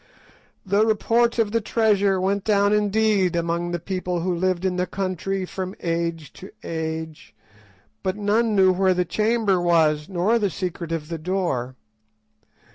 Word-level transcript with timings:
The 0.65 0.83
report 0.83 1.37
of 1.37 1.51
the 1.51 1.61
treasure 1.61 2.19
went 2.19 2.43
down 2.43 2.73
indeed 2.73 3.35
among 3.35 3.69
the 3.69 3.77
people 3.77 4.21
who 4.21 4.33
lived 4.33 4.65
in 4.65 4.75
the 4.77 4.87
country 4.87 5.45
from 5.45 5.75
age 5.79 6.33
to 6.33 6.49
age, 6.63 7.35
but 8.01 8.17
none 8.17 8.55
knew 8.55 8.73
where 8.73 8.95
the 8.95 9.05
chamber 9.05 9.61
was, 9.61 10.09
nor 10.09 10.39
the 10.39 10.49
secret 10.49 10.91
of 10.91 11.09
the 11.09 11.19
door. 11.19 11.75